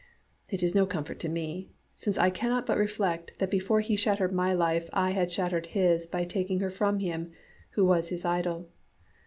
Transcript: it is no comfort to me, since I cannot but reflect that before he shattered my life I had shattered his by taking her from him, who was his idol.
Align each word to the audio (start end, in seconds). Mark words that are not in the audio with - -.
it 0.49 0.63
is 0.63 0.73
no 0.73 0.83
comfort 0.87 1.19
to 1.19 1.29
me, 1.29 1.69
since 1.95 2.17
I 2.17 2.31
cannot 2.31 2.65
but 2.65 2.79
reflect 2.79 3.33
that 3.37 3.51
before 3.51 3.81
he 3.81 3.95
shattered 3.95 4.31
my 4.31 4.51
life 4.51 4.89
I 4.93 5.11
had 5.11 5.31
shattered 5.31 5.67
his 5.77 6.07
by 6.07 6.25
taking 6.25 6.59
her 6.59 6.71
from 6.71 6.97
him, 7.01 7.29
who 7.73 7.85
was 7.85 8.09
his 8.09 8.25
idol. 8.25 8.67